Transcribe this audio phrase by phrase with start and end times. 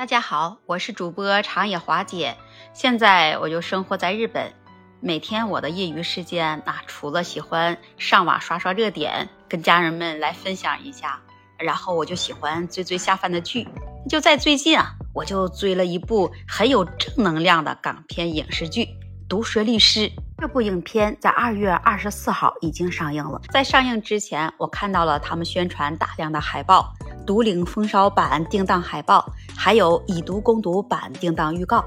[0.00, 2.34] 大家好，我是主播长野华姐，
[2.72, 4.50] 现在我就生活在日本。
[4.98, 11.20] 每天我的业余时间，那除了喜欢上网刷刷热点，跟家人们来分享一下，
[11.58, 13.68] 然后我就喜欢追追下饭的剧。
[14.08, 18.84] 就在最近啊，我就追了一部很有正能量的港片影视剧
[19.28, 20.08] 《毒舌律师》。
[20.38, 23.38] 这部影片在二月二十四号已经上映了。
[23.50, 26.94] 在上映之前，我看到了他们宣传大量的海报，
[27.30, 29.24] 《毒岭风骚版》定档海报，
[29.56, 31.84] 还有以毒攻毒版定档预告。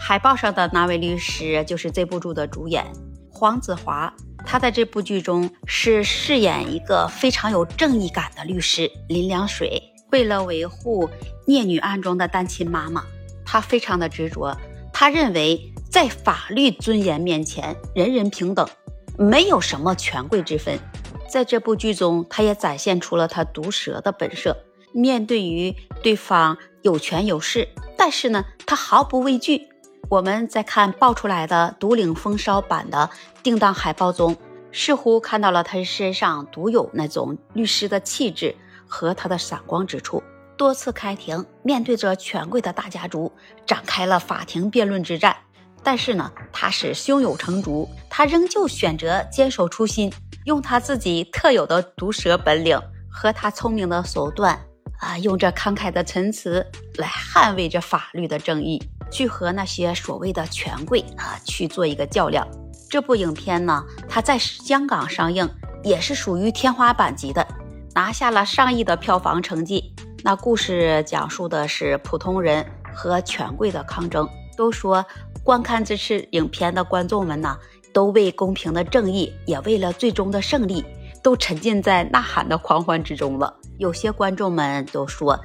[0.00, 2.82] 海报上的那位律师就是这部剧的主演
[3.30, 4.10] 黄子华，
[4.46, 9.82] 他在这部剧中是饰演一个非常有正义感的律师林良水。
[10.12, 11.10] 为了维护
[11.46, 13.04] 聂女案中的单亲妈妈，
[13.44, 14.56] 他非常的执着，
[14.94, 15.60] 他认为。
[15.88, 18.68] 在法律尊严面前，人人平等，
[19.16, 20.78] 没有什么权贵之分。
[21.26, 24.54] 在这部剧中，他也展现出了他毒舌的本色。
[24.96, 29.68] 面对于对方有权有势，但是呢，他毫不畏惧。
[30.08, 33.10] 我们在看爆出来的《独领风骚》版的
[33.42, 34.34] 定档海报中，
[34.72, 38.56] 似乎看到了他身上独有那种律师的气质
[38.86, 40.22] 和他的闪光之处。
[40.56, 43.30] 多次开庭，面对着权贵的大家族，
[43.66, 45.36] 展开了法庭辩论之战。
[45.82, 50.10] 但是呢，他是胸有成竹，他仍旧选择坚守初心，
[50.46, 54.58] 用他自己特有的毒舌本领和他聪明的手段
[54.98, 56.66] 啊，用这慷慨的陈词
[56.96, 62.46] 来捍卫着法律的正义，去和那些所谓的权贵啊去做一个较量。
[62.88, 65.48] 这部影片呢，它在香港上映
[65.82, 67.46] 也是属于天花板级的，
[67.94, 69.94] 拿下了上亿的票房成绩。
[70.22, 74.28] 那故事讲述的是普通人和权贵的抗争。
[74.56, 75.04] 都说。
[75.44, 77.56] 观看这次影片的观众们呢，
[77.92, 80.84] 都为公平的正义，也为了最终的胜利，
[81.26, 83.52] 都沉浸在呐喊的狂欢之中了。
[83.78, 85.36] 有些观众们都说，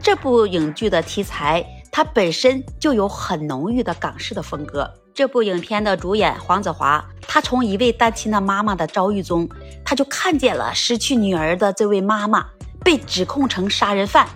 [0.00, 4.88] 这部影剧的题材它本身就有很浓郁的港式的风格。
[5.12, 9.48] 这部影片的主演黄子华，他从一位单亲的妈妈的遭遇中，
[9.84, 12.46] 他就看见了失去女儿的这位妈妈
[12.84, 14.28] 被指控成杀人犯，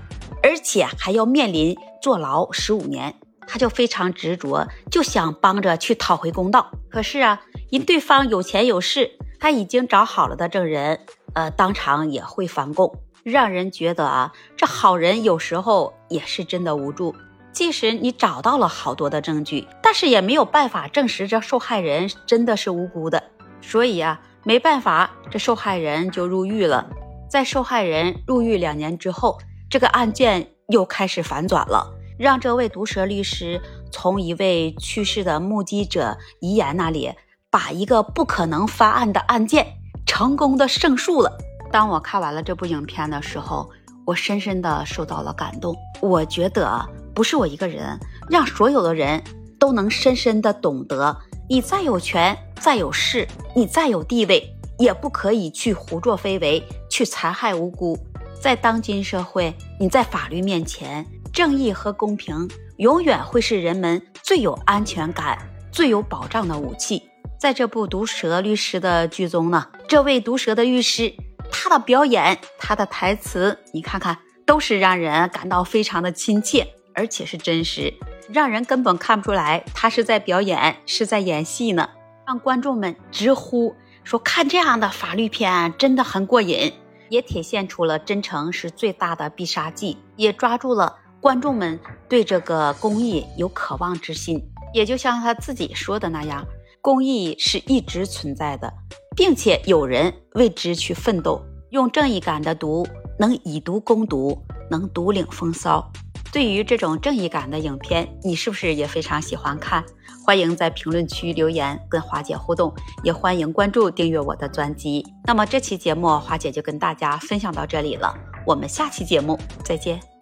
[0.42, 3.14] 而且还要面临坐牢十五年。
[3.46, 6.72] 他就非常执着，就想帮着去讨回公道。
[6.90, 7.40] 可是啊，
[7.70, 11.00] 因对方有钱有势，他已经找好了的证人，
[11.34, 17.14] 呃，当场也会反供，让人觉得啊，这好人有时候也是真的无助。
[17.52, 23.22] 即使你找到了好多的证据，但是也没有办法证实这受害人真的是无辜的。
[23.60, 26.88] 所以啊，没办法，这受害人就入狱了。
[27.28, 29.38] 在受害人入狱两年之后，
[29.68, 31.94] 这个案件又开始反转了。
[32.18, 33.60] 让这位毒舌律师
[33.92, 37.12] 从一位去世的目击者遗言那里，
[37.50, 39.66] 把一个不可能翻案的案件
[40.04, 41.38] 成功的胜诉了。
[41.72, 43.70] 当我看完了这部影片的时候，
[44.04, 45.74] 我深深的受到了感动。
[46.00, 47.98] 我觉得不是我一个人，
[48.28, 49.22] 让所有的人
[49.58, 51.16] 都能深深的懂得：
[51.48, 53.26] 你再有权、再有势、
[53.56, 57.98] 你再有地位，也不可以去胡作非为，去残害无辜。
[58.40, 61.06] 在当今社会，你在法律面前。
[61.30, 62.48] 正义和公平
[62.78, 65.38] 永远会是人们最有安全感、
[65.70, 67.00] 最有保障的武器。
[67.38, 71.14] 在这部毒舌律师的剧中呢，这位毒舌的律师，
[71.52, 77.94] 他的表演、他的台词，你看看，都是让人感到非常的亲切，而且是真实，
[78.28, 81.88] 让人根本看不出来他是在表演，是在演戏呢。
[82.26, 83.72] 让观众们直呼
[84.02, 86.72] 说，看这样的法律片真的很过瘾，
[87.08, 90.96] 也体现出了真诚是最大的必杀技，也抓住了。
[91.20, 91.78] 观众们
[92.08, 94.42] 对这个公益有渴望之心，
[94.74, 96.46] 也就像他自己说的那样，
[96.80, 98.72] 公益是一直存在的，
[99.16, 101.42] 并且有人为之去奋斗。
[101.70, 102.86] 用正义感的毒，
[103.18, 105.90] 能以毒攻毒，能独领风骚。
[106.32, 109.84] 对于这种正义感的影片，你是不是也非常喜欢看？
[110.24, 112.72] 欢迎在评论区留言跟华姐互动，
[113.02, 115.04] 也欢迎关注订阅我的专辑。
[115.24, 118.14] 那么这期节目，华姐就跟大家分享到这里了，
[118.46, 120.17] 我们下期节目再见。